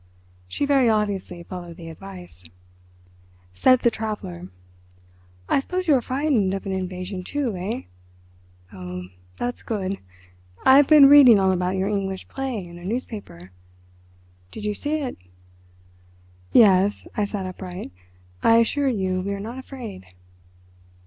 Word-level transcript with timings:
She 0.47 0.65
very 0.65 0.89
obviously 0.89 1.43
followed 1.43 1.77
the 1.77 1.87
advice. 1.87 2.45
Said 3.53 3.81
the 3.81 3.91
Traveller: 3.91 4.47
"I 5.47 5.59
suppose 5.59 5.87
you 5.87 5.93
are 5.93 6.01
frightened 6.01 6.55
of 6.55 6.65
an 6.65 6.71
invasion, 6.71 7.23
too, 7.23 7.55
eh? 7.55 7.81
Oh, 8.73 9.09
that's 9.37 9.61
good. 9.61 9.99
I've 10.65 10.87
been 10.87 11.05
reading 11.05 11.39
all 11.39 11.51
about 11.51 11.75
your 11.75 11.87
English 11.87 12.27
play 12.27 12.65
in 12.65 12.79
a 12.79 12.83
newspaper. 12.83 13.51
Did 14.49 14.65
you 14.65 14.73
see 14.73 14.93
it?" 14.93 15.17
"Yes." 16.51 17.05
I 17.15 17.25
sat 17.25 17.45
upright. 17.45 17.91
"I 18.41 18.57
assure 18.57 18.87
you 18.87 19.21
we 19.21 19.35
are 19.35 19.39
not 19.39 19.59
afraid." 19.59 20.07